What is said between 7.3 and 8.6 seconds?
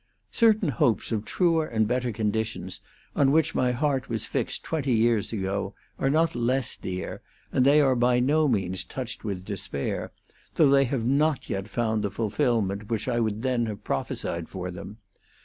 and they are by no